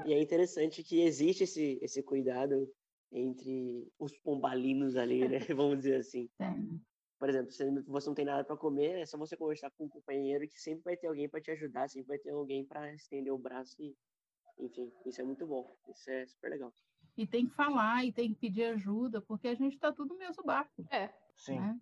[0.07, 2.67] E é interessante que existe esse, esse cuidado
[3.11, 5.37] entre os pombalinos ali, né?
[5.55, 6.27] Vamos dizer assim.
[6.35, 6.81] Tem.
[7.19, 9.89] Por exemplo, se você não tem nada para comer, é só você conversar com um
[9.89, 13.33] companheiro que sempre vai ter alguém para te ajudar, sempre vai ter alguém para estender
[13.33, 13.95] o braço e,
[14.59, 15.75] enfim, isso é muito bom.
[15.89, 16.71] Isso é super legal.
[17.17, 20.19] E tem que falar, e tem que pedir ajuda, porque a gente está tudo no
[20.19, 20.85] mesmo barco.
[20.91, 21.59] É, sim.
[21.59, 21.79] Né?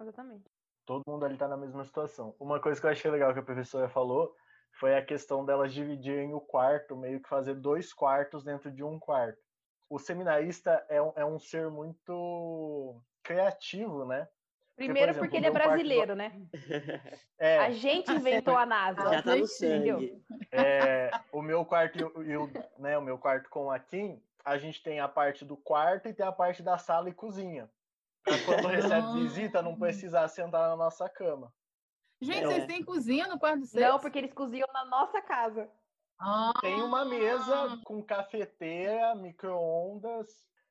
[0.00, 0.44] exatamente.
[0.84, 2.36] todo mundo ali tá na mesma situação.
[2.38, 4.34] Uma coisa que eu achei legal que a professora falou
[4.78, 8.98] foi a questão delas dividirem o quarto, meio que fazer dois quartos dentro de um
[8.98, 9.40] quarto.
[9.88, 14.26] O seminarista é um, é um ser muito criativo, né?
[14.74, 16.32] Primeiro exemplo, porque o ele é quarto brasileiro, né?
[17.38, 19.02] É, A gente inventou a NASA.
[19.02, 20.24] Já tá no sangue.
[20.50, 24.82] é, o meu quarto e o, né, o meu quarto com a Kim, a gente
[24.82, 27.70] tem a parte do quarto e tem a parte da sala e cozinha.
[28.24, 31.52] Pra quando recebe visita, não precisar sentar na nossa cama.
[32.20, 32.46] Gente, É.
[32.46, 33.84] vocês têm cozinha no quarto de vocês?
[33.84, 35.68] Não, porque eles cozinham na nossa casa.
[36.20, 40.26] Ah, Tem uma mesa com cafeteira, micro-ondas.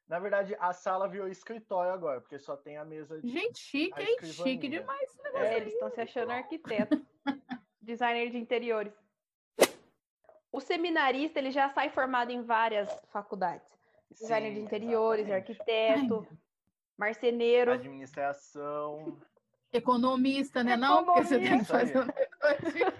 [0.07, 3.27] Na verdade, a sala virou escritório agora, porque só tem a mesa de.
[3.27, 4.17] Gente, chique, hein?
[4.23, 5.45] Chique demais esse negócio.
[5.45, 7.05] É, eles estão se achando arquiteto.
[7.81, 8.93] Designer de interiores.
[10.51, 13.67] O seminarista, ele já sai formado em várias faculdades.
[14.09, 15.51] Designer de Sim, interiores, exatamente.
[15.51, 16.27] arquiteto,
[16.97, 17.71] marceneiro.
[17.73, 19.17] Administração.
[19.73, 20.77] Economista, né?
[20.77, 22.93] Não, porque você tem que fazer um negócio.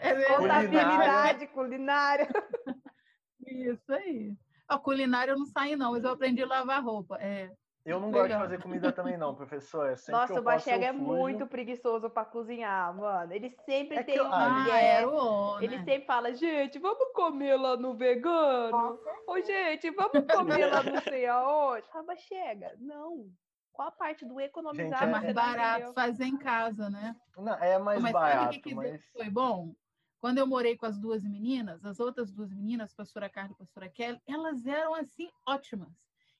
[0.00, 0.36] É verdade.
[0.36, 2.28] Contabilidade, culinária.
[3.46, 4.36] Isso aí.
[4.68, 7.16] A culinária eu não saí, não, mas eu aprendi a lavar roupa.
[7.20, 7.50] É.
[7.86, 8.40] Eu não gosto de Legal.
[8.42, 9.96] fazer comida também, não, professor.
[9.96, 13.32] Sempre que Nossa, eu o Bachega é muito preguiçoso pra cozinhar, mano.
[13.32, 14.84] Ele sempre É tem eu- um Ah, Ah, migué.
[14.84, 15.84] era o ó, Ele né?
[15.84, 18.98] sempre fala, gente, vamos comer lá no vegano.
[19.26, 21.88] Ô, gente, vamos comer lá não sei aonde.
[21.90, 22.74] Fala, chega.
[22.78, 23.24] Não.
[23.72, 27.16] Qual a parte do economizar Gente, É é- mais barato fazer em casa, né?
[27.38, 29.02] Não, é mais mas barato, sabe o que, que mas.
[29.16, 29.72] foi bom?
[30.20, 33.88] Quando eu morei com as duas meninas, as outras duas meninas, pastora Carla e pastora
[33.88, 35.92] Kelly, elas eram assim ótimas.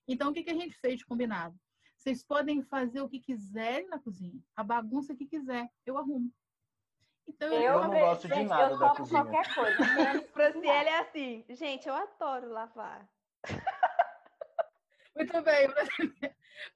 [0.07, 1.59] Então, o que, que a gente fez de combinado?
[1.97, 6.33] Vocês podem fazer o que quiserem na cozinha, a bagunça que quiser, eu arrumo.
[7.27, 9.25] Então, eu, Eu não gosto de gente, nada eu da cozinha.
[9.25, 10.29] qualquer coisa.
[10.33, 13.09] Franciele é assim, gente, eu adoro lavar.
[15.14, 15.69] muito bem.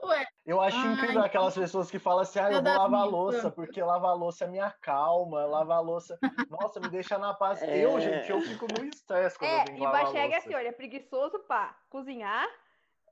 [0.02, 3.04] Ué, Eu acho Ai, incrível aquelas pessoas que falam assim, ah, eu vou lavar a
[3.04, 7.62] louça, porque lavar a louça me acalma, lavar a louça, nossa, me deixa na paz.
[7.66, 7.82] É.
[7.84, 10.34] Eu, gente, eu fico no estresse quando eu É, tenho que e lavar a Bachega
[10.34, 12.48] é assim, olha, é preguiçoso pra cozinhar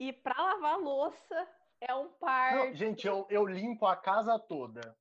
[0.01, 1.49] e pra lavar a louça
[1.81, 2.55] é um par.
[2.55, 4.97] Não, gente, eu, eu limpo a casa toda,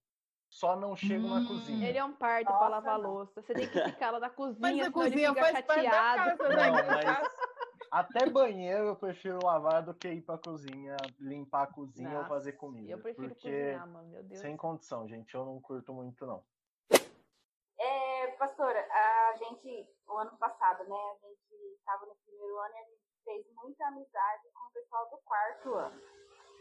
[0.50, 1.48] só não chego na Hum.
[1.48, 1.88] cozinha.
[1.88, 3.12] Ele é um parto pra Nossa, lavar não.
[3.12, 3.42] louça.
[3.42, 5.90] Você tem que ficar lá na cozinha, mas a senão ele cozinha fica faz parte
[5.90, 6.14] da chateado.
[6.14, 6.72] casa, né?
[6.72, 7.49] Não, mas
[7.92, 12.30] até banheiro eu prefiro lavar do que ir pra cozinha, limpar a cozinha ou Nossa,
[12.30, 12.92] fazer comida.
[12.92, 14.40] Eu prefiro porque cozinhar, mano, meu Deus.
[14.40, 16.44] sem condição, gente, eu não curto muito, não.
[17.80, 22.78] É, pastora, a gente, o ano passado, né, a gente estava no primeiro ano e
[22.78, 26.02] a gente fez muita amizade com o pessoal do quarto ano.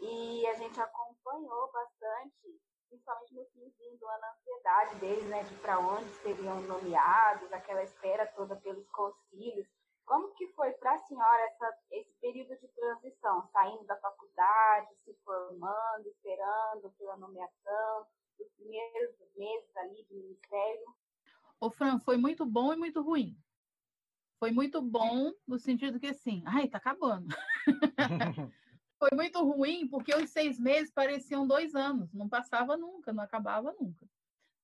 [0.01, 5.55] E a gente acompanhou bastante, principalmente no finzinho do ano, a ansiedade deles, né, de
[5.57, 9.67] para onde seriam nomeados, aquela espera toda pelos concílios.
[10.09, 15.13] Como que foi para a senhora essa, esse período de transição, saindo da faculdade, se
[15.23, 18.07] formando, esperando pela nomeação,
[18.41, 20.95] os primeiros meses ali de ministério?
[21.61, 23.37] Ô, Fran, foi muito bom e muito ruim.
[24.39, 27.29] Foi muito bom no sentido que assim, ai, tá acabando.
[28.99, 33.73] Foi muito ruim porque os seis meses pareciam dois anos, não passava nunca, não acabava
[33.79, 34.09] nunca,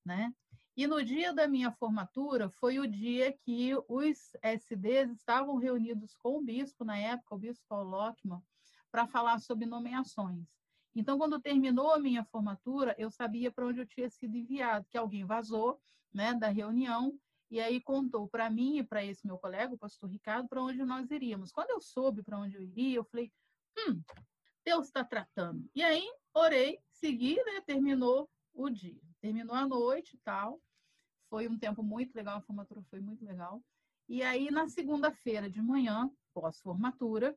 [0.03, 0.33] né?
[0.77, 6.37] E no dia da minha formatura foi o dia que os SDs estavam reunidos com
[6.37, 8.41] o bispo, na época, o bispo Paul Lockman,
[8.91, 10.45] para falar sobre nomeações.
[10.93, 14.97] Então, quando terminou a minha formatura, eu sabia para onde eu tinha sido enviado, que
[14.97, 15.79] alguém vazou
[16.13, 17.17] né, da reunião
[17.51, 20.83] e aí contou para mim e para esse meu colega, o pastor Ricardo, para onde
[20.83, 21.51] nós iríamos.
[21.51, 23.31] Quando eu soube para onde eu iria, eu falei,
[23.77, 24.01] hum,
[24.65, 25.69] Deus está tratando.
[25.75, 29.01] E aí, orei, segui, né, terminou o dia.
[29.21, 30.59] Terminou a noite e tal.
[31.29, 33.61] Foi um tempo muito legal, a formatura foi muito legal.
[34.07, 37.35] E aí, na segunda-feira de manhã, pós-formatura,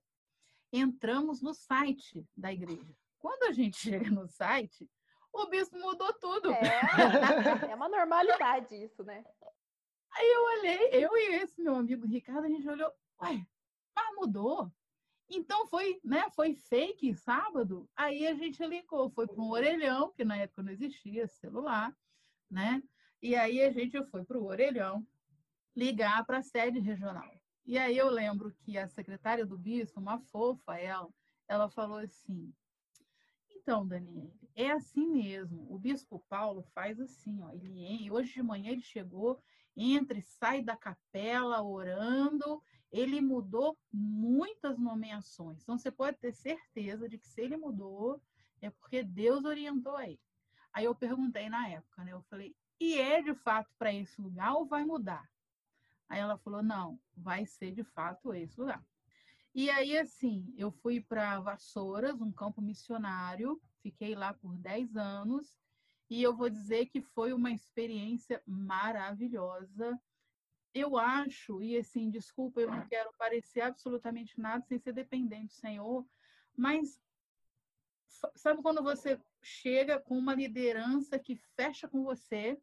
[0.73, 2.95] entramos no site da igreja.
[3.19, 4.89] Quando a gente chega no site,
[5.33, 6.53] o bispo mudou tudo.
[6.53, 9.25] É, é uma normalidade isso, né?
[10.13, 12.91] Aí eu olhei, eu e esse meu amigo Ricardo, a gente olhou,
[13.23, 13.47] ué,
[13.95, 14.73] mas mudou?
[15.31, 17.89] Então foi, né, foi fake sábado.
[17.95, 21.95] Aí a gente ligou, foi para um orelhão, que na época não existia celular,
[22.51, 22.83] né?
[23.21, 25.07] E aí a gente foi para o orelhão
[25.75, 27.31] ligar para a sede regional.
[27.67, 31.09] E aí eu lembro que a secretária do bispo, uma fofa ela,
[31.47, 32.53] ela falou assim:
[33.51, 35.67] "Então, Daniel, é assim mesmo.
[35.73, 39.41] O bispo Paulo faz assim, ó, ele hoje de manhã ele chegou,
[39.77, 45.63] entra e sai da capela orando, ele mudou muitas nomeações.
[45.63, 48.21] Então você pode ter certeza de que se ele mudou
[48.61, 50.21] é porque Deus orientou ele.
[50.73, 52.13] Aí eu perguntei na época, né?
[52.13, 55.29] Eu falei: "E é de fato para esse lugar ou vai mudar?"
[56.09, 58.85] Aí ela falou: "Não, vai ser de fato esse lugar."
[59.55, 65.59] E aí, assim, eu fui para Vassouras, um campo missionário, fiquei lá por 10 anos,
[66.09, 70.01] e eu vou dizer que foi uma experiência maravilhosa.
[70.73, 75.61] Eu acho, e assim, desculpa, eu não quero parecer absolutamente nada sem ser dependente do
[75.61, 76.07] Senhor,
[76.57, 77.01] mas
[78.37, 82.61] sabe quando você chega com uma liderança que fecha com você,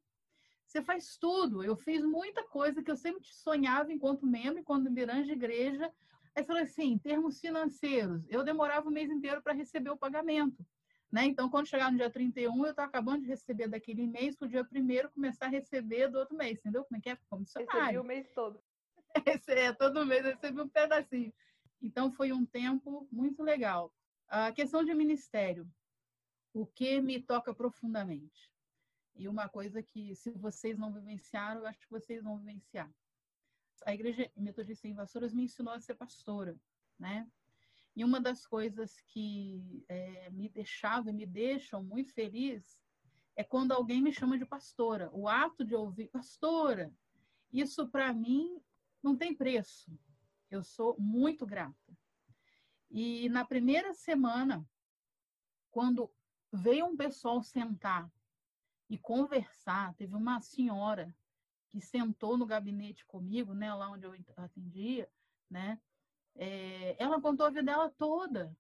[0.65, 1.63] você faz tudo.
[1.63, 5.91] Eu fiz muita coisa que eu sempre sonhava enquanto membro, enquanto liderança de igreja.
[6.36, 10.65] Aí falei assim, em termos financeiros, eu demorava o mês inteiro para receber o pagamento.
[11.12, 11.25] Né?
[11.25, 14.49] Então, quando chegar no dia 31, eu estou acabando de receber daquele mês, para o
[14.49, 16.84] dia primeiro começar a receber do outro mês, entendeu?
[16.84, 17.17] Como é que é?
[17.30, 17.80] Comissionário.
[17.80, 18.62] Recebi o mês todo.
[19.47, 21.34] é, todo mês eu recebi um pedacinho.
[21.82, 23.93] Então, foi um tempo muito legal.
[24.28, 25.65] A questão de ministério,
[26.54, 28.49] o que me toca profundamente?
[29.15, 32.91] E uma coisa que, se vocês não vivenciaram, eu acho que vocês vão vivenciar.
[33.86, 36.58] A Igreja Metodista em Vassouras me ensinou a ser pastora,
[36.99, 37.28] né?
[37.95, 42.78] E uma das coisas que é, me deixava e me deixam muito feliz
[43.38, 45.10] é quando alguém me chama de pastora.
[45.13, 46.93] O ato de ouvir, pastora,
[47.51, 48.62] isso para mim
[49.01, 49.97] não tem preço.
[50.51, 51.97] Eu sou muito grata.
[52.91, 54.67] E na primeira semana,
[55.71, 56.12] quando
[56.51, 58.12] veio um pessoal sentar
[58.89, 61.13] e conversar, teve uma senhora
[61.69, 65.10] que sentou no gabinete comigo, né, lá onde eu atendia,
[65.50, 65.80] né,
[66.36, 68.56] é, ela contou a vida dela toda.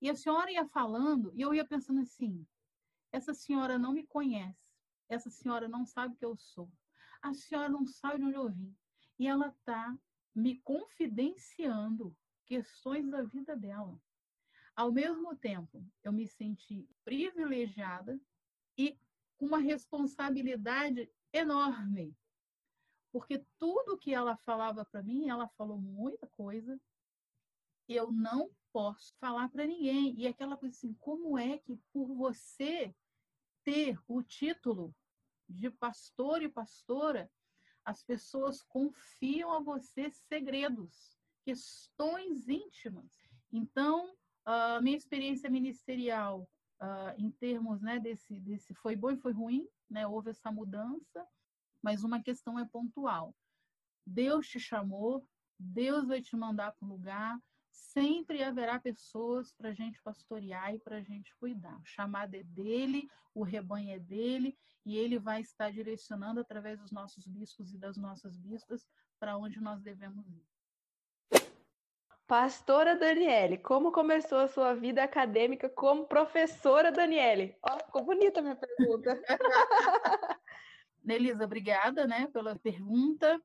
[0.00, 2.46] E a senhora ia falando, e eu ia pensando assim:
[3.12, 4.72] essa senhora não me conhece,
[5.08, 6.70] essa senhora não sabe que eu sou,
[7.20, 8.76] a senhora não sabe de onde eu vim.
[9.18, 9.96] E ela está
[10.34, 14.00] me confidenciando questões da vida dela.
[14.76, 18.18] Ao mesmo tempo, eu me senti privilegiada
[18.76, 18.96] e
[19.38, 22.14] com uma responsabilidade enorme,
[23.12, 26.78] porque tudo que ela falava para mim, ela falou muita coisa,
[27.88, 30.14] eu não posso falar para ninguém.
[30.18, 32.94] E aquela coisa assim, como é que por você
[33.64, 34.94] ter o título
[35.48, 37.30] de pastor e pastora,
[37.84, 43.10] as pessoas confiam a você segredos, questões íntimas.
[43.50, 46.46] Então, a minha experiência ministerial,
[46.80, 51.26] uh, em termos né, desse, desse foi bom e foi ruim, né, houve essa mudança,
[51.82, 53.34] mas uma questão é pontual.
[54.06, 55.26] Deus te chamou,
[55.58, 57.38] Deus vai te mandar para o lugar,
[57.70, 61.78] sempre haverá pessoas para a gente pastorear e para a gente cuidar.
[61.78, 66.90] O chamado é dele, o rebanho é dele, e ele vai estar direcionando através dos
[66.90, 68.86] nossos bispos e das nossas bispas
[69.18, 70.46] para onde nós devemos ir.
[72.28, 77.56] Pastora Daniele, como começou a sua vida acadêmica como professora Daniele?
[77.62, 79.18] Ó, ficou bonita a minha pergunta.
[81.02, 83.42] Nelisa, obrigada né, pela pergunta.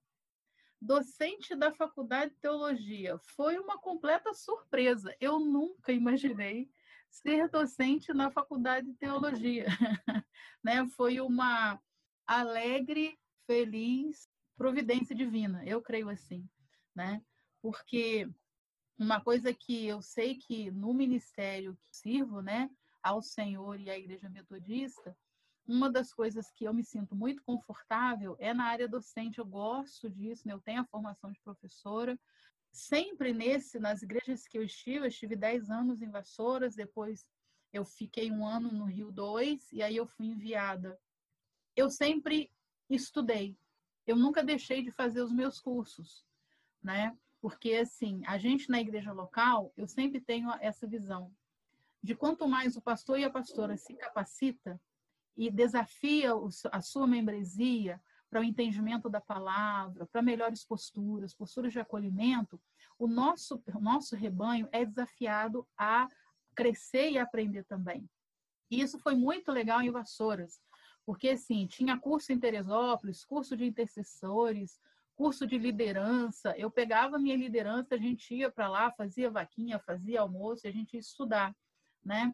[0.82, 3.18] Docente da Faculdade de Teologia.
[3.38, 5.16] Foi uma completa surpresa.
[5.18, 6.70] Eu nunca imaginei
[7.10, 9.66] ser docente na Faculdade de Teologia.
[10.62, 10.86] né?
[10.90, 11.82] Foi uma
[12.28, 13.18] alegre,
[13.48, 16.48] feliz providência divina, eu creio assim,
[16.94, 17.22] né?
[17.62, 18.30] Porque
[19.04, 22.70] uma coisa que eu sei que no ministério que sirvo, né,
[23.02, 25.16] ao Senhor e à Igreja Metodista,
[25.68, 29.40] uma das coisas que eu me sinto muito confortável é na área docente.
[29.40, 30.54] Eu gosto disso, né?
[30.54, 32.20] eu tenho a formação de professora.
[32.72, 37.26] Sempre nesse, nas igrejas que eu estive, eu estive 10 anos em Vassouras, depois
[37.72, 41.00] eu fiquei um ano no Rio 2 e aí eu fui enviada.
[41.76, 42.52] Eu sempre
[42.90, 43.58] estudei.
[44.06, 46.26] Eu nunca deixei de fazer os meus cursos,
[46.82, 47.18] né?
[47.44, 51.30] Porque assim, a gente na igreja local, eu sempre tenho essa visão
[52.02, 54.80] de quanto mais o pastor e a pastora se capacita,
[55.36, 56.32] e desafia
[56.72, 62.62] a sua membresia para o entendimento da palavra, para melhores posturas, posturas de acolhimento,
[62.98, 66.08] o nosso, o nosso rebanho é desafiado a
[66.56, 68.10] crescer e aprender também.
[68.72, 70.62] E isso foi muito legal em Vassouras,
[71.06, 74.80] porque assim, tinha curso em Teresópolis, curso de intercessores,
[75.16, 76.56] curso de liderança.
[76.58, 80.94] Eu pegava minha liderança, a gente ia para lá, fazia vaquinha, fazia almoço, a gente
[80.94, 81.56] ia estudar,
[82.04, 82.34] né?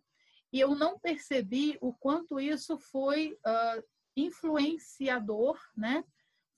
[0.51, 3.83] e eu não percebi o quanto isso foi uh,
[4.15, 6.03] influenciador, né?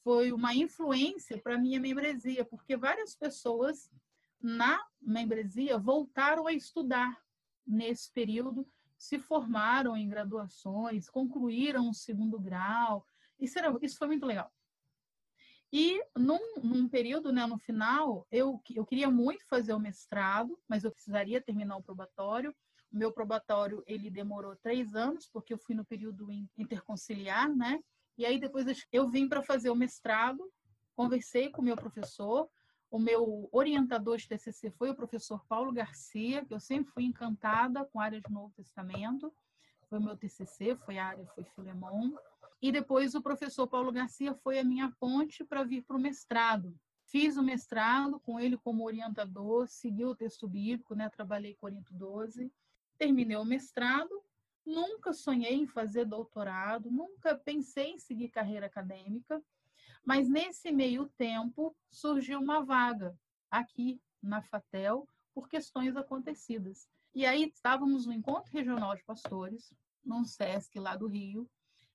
[0.03, 3.89] Foi uma influência para minha membresia, porque várias pessoas
[4.39, 7.21] na membresia voltaram a estudar
[7.67, 13.05] nesse período, se formaram em graduações, concluíram o segundo grau.
[13.39, 14.51] Isso, era, isso foi muito legal.
[15.71, 20.83] E num, num, período, né, no final, eu, eu queria muito fazer o mestrado, mas
[20.83, 22.53] eu precisaria terminar o probatório.
[22.91, 27.79] O meu probatório ele demorou três anos, porque eu fui no período interconciliar, né?
[28.17, 30.51] E aí depois eu vim para fazer o mestrado,
[30.93, 32.49] conversei com o meu professor,
[32.91, 37.85] o meu orientador de TCC foi o professor Paulo Garcia, que eu sempre fui encantada
[37.85, 39.33] com a área de Novo Testamento.
[39.89, 42.11] Foi o meu TCC, foi a área, foi Filemon.
[42.61, 46.75] E depois o professor Paulo Garcia foi a minha ponte para vir para o mestrado.
[47.05, 51.09] Fiz o mestrado com ele como orientador, segui o texto bíblico, né?
[51.09, 52.51] Trabalhei Corinto 12
[53.01, 54.23] terminei o mestrado,
[54.63, 59.43] nunca sonhei em fazer doutorado, nunca pensei em seguir carreira acadêmica,
[60.05, 63.17] mas nesse meio tempo surgiu uma vaga
[63.49, 66.87] aqui na Fatel por questões acontecidas.
[67.11, 69.73] E aí estávamos no encontro regional de pastores,
[70.05, 71.49] num SESC lá do Rio,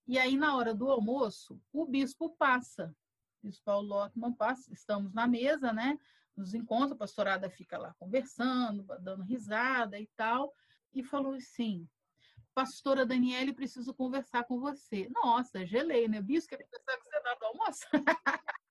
[0.07, 2.95] e aí na hora do almoço, o bispo passa,
[3.42, 5.99] o bispo Paulo Lockman passa, estamos na mesa, né?
[6.37, 10.55] Nos encontros, a pastorada fica lá conversando, dando risada e tal,
[10.92, 11.88] e falou assim:
[12.55, 15.09] Pastora Daniele, preciso conversar com você.
[15.11, 16.21] Nossa, gelei, né?
[16.21, 17.87] Bispo, quer conversar com você na do almoço?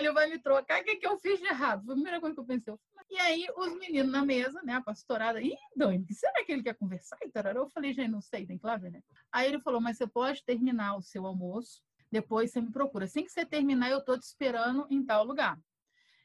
[0.00, 1.84] Ele vai me trocar, o que, que eu fiz de errado?
[1.84, 2.74] Foi a primeira coisa que eu pensei.
[3.10, 4.74] E aí, os meninos na mesa, né?
[4.74, 7.18] A pastorada, ih, Dani, será que ele quer conversar?
[7.54, 9.02] Eu falei, gente, não sei, tem que ver, né?
[9.30, 13.04] Aí ele falou, mas você pode terminar o seu almoço, depois você me procura.
[13.04, 15.58] Assim que você terminar, eu tô te esperando em tal lugar.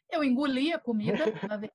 [0.10, 1.74] Eu engoli a comida, na verdade,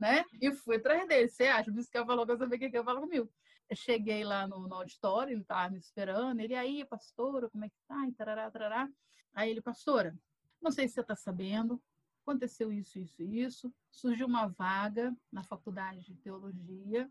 [0.00, 0.24] né?
[0.40, 1.28] E fui atrás dele.
[1.28, 1.70] Você acha?
[1.70, 3.30] O bispo falou que eu sabia o que ele falou comigo.
[3.68, 6.40] Eu cheguei lá no, no auditório, ele estava me esperando.
[6.40, 8.06] Ele, aí, pastora, como é que tá?
[8.08, 8.88] E tarará, tarará.
[9.34, 10.16] Aí ele, pastora,
[10.60, 11.82] não sei se você está sabendo,
[12.22, 13.72] aconteceu isso, isso e isso.
[13.90, 17.10] Surgiu uma vaga na faculdade de teologia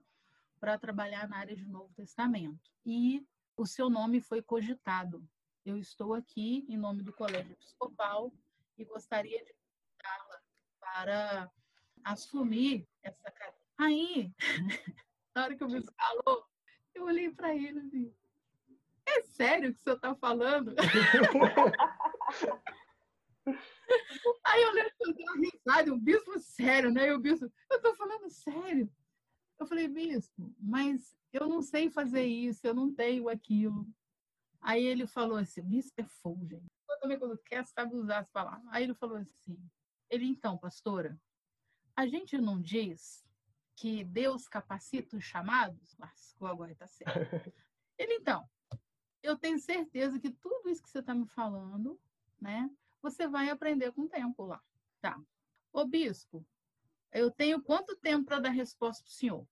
[0.60, 2.71] para trabalhar na área de Novo Testamento.
[2.86, 5.27] E o seu nome foi cogitado.
[5.65, 8.31] Eu estou aqui em nome do Colégio Episcopal
[8.77, 10.41] e gostaria de convidá-la
[10.79, 11.51] para
[12.03, 13.57] assumir essa cadeira.
[13.77, 14.33] Aí,
[15.36, 16.45] na hora que o bispo falou,
[16.93, 18.13] eu olhei para ele assim,
[19.05, 20.75] é sério que o senhor está falando?
[24.45, 27.07] Aí eu lembro que eu dei uma risada, o bispo sério, né?
[27.07, 28.91] E o bispo, eu tô falando sério.
[29.60, 33.88] Eu falei, bispo, mas eu não sei fazer isso, eu não tenho aquilo.
[34.62, 36.65] Aí ele falou assim, bispo é fogo, gente.
[36.89, 38.65] Eu também, quando quer, sabe usar as palavras.
[38.71, 39.57] Aí ele falou assim,
[40.10, 41.19] ele, então, pastora,
[41.95, 43.25] a gente não diz
[43.75, 45.95] que Deus capacita os chamados?
[45.97, 47.07] Lascou agora, tá certo.
[47.97, 48.47] Ele, então,
[49.23, 51.99] eu tenho certeza que tudo isso que você está me falando,
[52.39, 52.69] né?
[53.01, 54.62] Você vai aprender com o tempo lá.
[55.01, 55.19] Tá.
[55.71, 56.45] Ô bispo,
[57.12, 59.47] eu tenho quanto tempo para dar resposta para o senhor?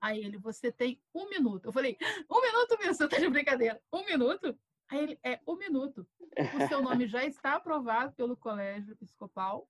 [0.00, 1.66] Aí ele, você tem um minuto.
[1.66, 1.96] Eu falei,
[2.30, 3.80] um minuto, mesmo, você tá de brincadeira.
[3.92, 4.58] Um minuto?
[4.88, 6.06] Aí ele, é um minuto.
[6.54, 9.68] O seu nome já está aprovado pelo colégio episcopal.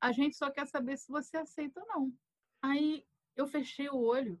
[0.00, 2.12] A gente só quer saber se você aceita ou não.
[2.60, 4.38] Aí eu fechei o olho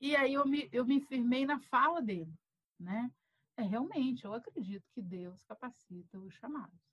[0.00, 2.32] e aí eu me, eu me firmei na fala dele,
[2.78, 3.10] né?
[3.56, 6.87] É, realmente, eu acredito que Deus capacita os chamados.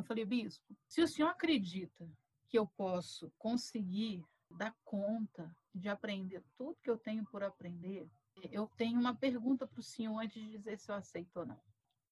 [0.00, 2.10] Eu falei, bispo, se o senhor acredita
[2.48, 8.08] que eu posso conseguir dar conta de aprender tudo que eu tenho por aprender,
[8.50, 11.60] eu tenho uma pergunta para o senhor antes de dizer se eu aceito ou não.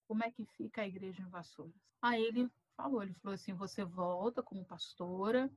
[0.07, 1.73] Como é que fica a igreja em Vassouras?
[2.03, 5.51] Aí ele falou, ele falou assim, você volta como pastora,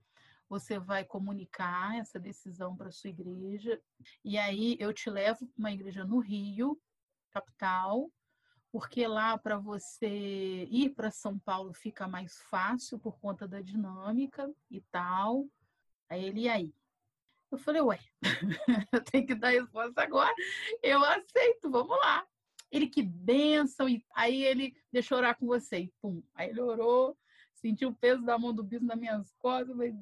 [0.48, 3.82] você vai comunicar essa decisão para sua igreja,
[4.24, 6.82] e aí eu te levo para uma igreja no Rio,
[7.30, 8.10] capital,
[8.72, 14.50] porque lá para você ir para São Paulo fica mais fácil por conta da dinâmica
[14.70, 15.46] e tal.
[16.10, 16.74] Aí ele, e aí?
[17.52, 18.00] Eu falei, ué,
[18.94, 20.34] eu tenho que dar resposta agora.
[20.82, 22.26] Eu aceito, vamos lá.
[22.72, 23.90] Ele, que benção.
[23.90, 25.80] E aí ele, deixa eu orar com você.
[25.80, 26.24] E pum.
[26.34, 27.18] Aí ele orou,
[27.56, 29.76] sentiu o peso da mão do bispo nas minhas costas.
[29.76, 29.94] Mas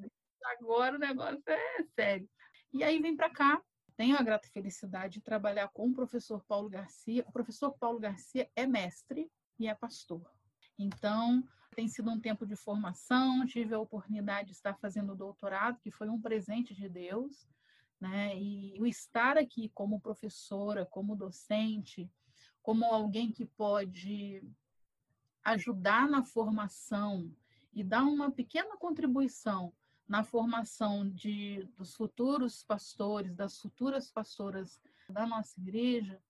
[0.44, 2.28] agora o negócio é sério.
[2.72, 3.60] E aí vem para cá,
[4.00, 7.22] tenho a grata felicidade de trabalhar com o professor Paulo Garcia.
[7.28, 10.22] O professor Paulo Garcia é mestre e é pastor.
[10.78, 15.78] Então, tem sido um tempo de formação, tive a oportunidade de estar fazendo o doutorado,
[15.82, 17.46] que foi um presente de Deus,
[18.00, 18.34] né?
[18.38, 22.10] E o estar aqui como professora, como docente,
[22.62, 24.42] como alguém que pode
[25.44, 27.30] ajudar na formação
[27.70, 29.74] e dar uma pequena contribuição
[30.10, 36.20] na formação de, dos futuros pastores, das futuras pastoras da nossa igreja,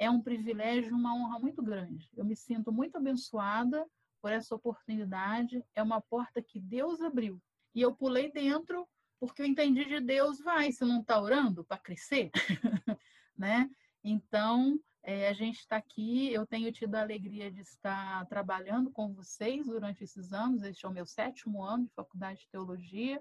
[0.00, 2.10] é um privilégio, uma honra muito grande.
[2.16, 3.86] Eu me sinto muito abençoada
[4.20, 5.64] por essa oportunidade.
[5.76, 7.40] É uma porta que Deus abriu.
[7.72, 8.84] E eu pulei dentro
[9.20, 12.32] porque eu entendi de Deus, vai, você não está orando para crescer?
[13.38, 13.70] né?
[14.02, 14.76] Então,
[15.10, 19.66] é, a gente está aqui, eu tenho tido a alegria de estar trabalhando com vocês
[19.66, 23.20] durante esses anos, este é o meu sétimo ano de faculdade de teologia,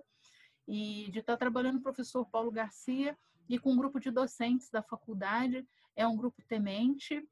[0.68, 3.18] e de estar trabalhando com o professor Paulo Garcia
[3.50, 5.68] e com um grupo de docentes da faculdade.
[5.96, 7.28] É um grupo temente,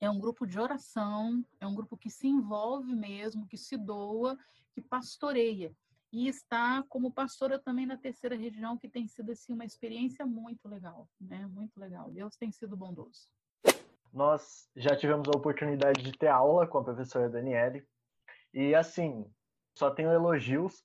[0.00, 4.36] é um grupo de oração, é um grupo que se envolve mesmo, que se doa,
[4.72, 5.72] que pastoreia.
[6.12, 10.68] E está como pastora também na terceira região, que tem sido assim, uma experiência muito
[10.68, 11.46] legal, né?
[11.46, 12.10] Muito legal.
[12.10, 13.28] Deus tem sido bondoso.
[14.14, 17.84] Nós já tivemos a oportunidade de ter aula com a professora Daniele.
[18.52, 19.28] E assim,
[19.76, 20.84] só tenho elogios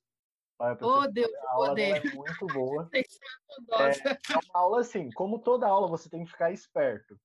[0.57, 2.11] para Oh, Deus, a aula dela poder.
[2.11, 2.89] é muito boa.
[3.69, 4.09] Bondosa.
[4.09, 7.19] É uma aula assim, como toda aula, você tem que ficar esperto.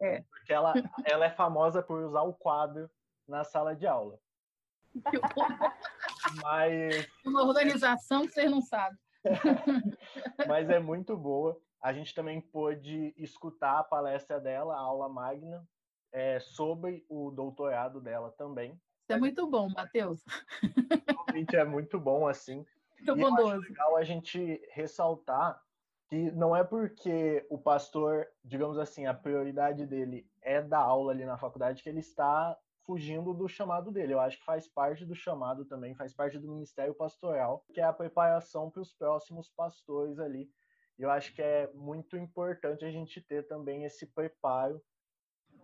[0.00, 0.22] É.
[0.22, 0.72] Porque ela,
[1.04, 2.90] ela é famosa por usar o quadro
[3.28, 4.18] na sala de aula.
[6.42, 8.98] Mas, Uma organização que vocês não sabem.
[10.48, 11.60] mas é muito boa.
[11.82, 15.66] A gente também pôde escutar a palestra dela, a aula magna,
[16.12, 18.72] é, sobre o doutorado dela também.
[18.72, 20.22] Isso é muito bom, Matheus.
[21.08, 22.64] Realmente é muito bom, assim.
[22.98, 23.58] Muito E bondoso.
[23.60, 25.60] legal a gente ressaltar
[26.08, 31.24] que não é porque o pastor, digamos assim, a prioridade dele é dar aula ali
[31.24, 34.12] na faculdade que ele está fugindo do chamado dele.
[34.12, 37.84] Eu acho que faz parte do chamado também, faz parte do ministério pastoral, que é
[37.84, 40.50] a preparação para os próximos pastores ali.
[40.98, 44.80] Eu acho que é muito importante a gente ter também esse preparo,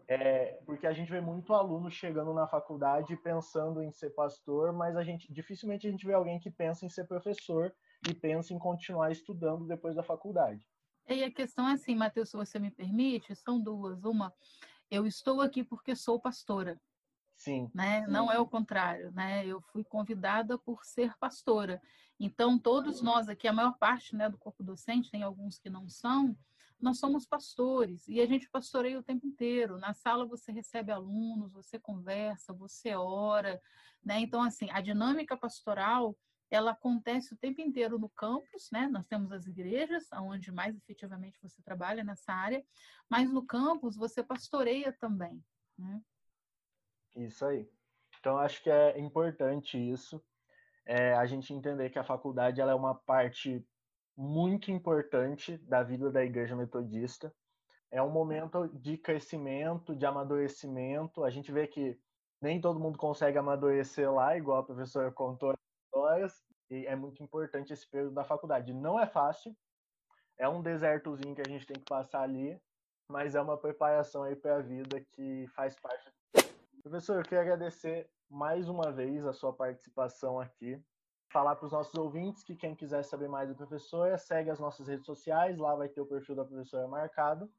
[0.09, 4.97] é, porque a gente vê muito aluno chegando na faculdade pensando em ser pastor, mas
[4.97, 7.75] a gente dificilmente a gente vê alguém que pensa em ser professor
[8.09, 10.67] e pensa em continuar estudando depois da faculdade.
[11.07, 14.05] E a questão é assim, Matheus, se você me permite, são duas.
[14.05, 14.33] Uma,
[14.91, 16.81] eu estou aqui porque sou pastora,
[17.39, 18.05] Sim, né?
[18.09, 19.47] Não é o contrário, né?
[19.47, 21.81] Eu fui convidada por ser pastora.
[22.19, 25.89] Então, todos nós aqui, a maior parte né, do corpo docente, tem alguns que não
[25.89, 26.37] são,
[26.81, 29.79] nós somos pastores e a gente pastoreia o tempo inteiro.
[29.79, 33.61] Na sala você recebe alunos, você conversa, você ora,
[34.05, 34.19] né?
[34.21, 36.17] Então, assim, a dinâmica pastoral
[36.51, 38.89] ela acontece o tempo inteiro no campus, né?
[38.89, 42.65] Nós temos as igrejas, onde mais efetivamente você trabalha nessa área,
[43.09, 45.45] mas no campus você pastoreia também,
[45.77, 46.01] né?
[47.25, 47.69] Isso aí.
[48.21, 50.23] Então acho que é importante isso,
[50.87, 53.65] é, a gente entender que a faculdade ela é uma parte
[54.17, 57.33] muito importante da vida da Igreja Metodista.
[57.91, 61.25] É um momento de crescimento, de amadurecimento.
[61.25, 61.99] A gente vê que
[62.41, 67.23] nem todo mundo consegue amadurecer lá, igual a professora contou as histórias, e é muito
[67.23, 68.73] importante esse período da faculdade.
[68.73, 69.55] Não é fácil,
[70.39, 72.61] é um desertozinho que a gente tem que passar ali,
[73.11, 76.18] mas é uma preparação aí para a vida que faz parte.
[76.89, 80.83] Professor, eu queria agradecer mais uma vez a sua participação aqui.
[81.31, 84.89] Falar para os nossos ouvintes que quem quiser saber mais da professora, segue as nossas
[84.89, 87.53] redes sociais, lá vai ter o perfil da professora marcado.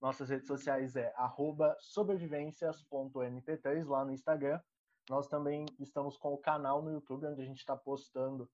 [0.00, 4.60] Nossas redes sociais é arroba sobrevivências.mp3 lá no Instagram.
[5.08, 8.48] Nós também estamos com o canal no YouTube, onde a gente está postando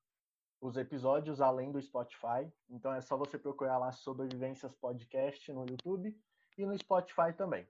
[0.62, 2.50] os episódios além do Spotify.
[2.70, 6.18] Então é só você procurar lá Sobrevivências Podcast no YouTube
[6.56, 7.68] e no Spotify também.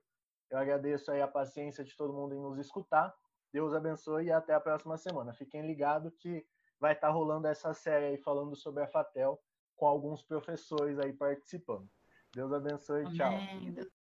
[0.50, 3.14] Eu agradeço aí a paciência de todo mundo em nos escutar.
[3.52, 5.32] Deus abençoe e até a próxima semana.
[5.32, 6.46] Fiquem ligados que
[6.78, 9.40] vai estar rolando essa série aí falando sobre a Fatel
[9.74, 11.88] com alguns professores aí participando.
[12.34, 13.28] Deus abençoe, tchau.
[13.28, 13.76] Amém.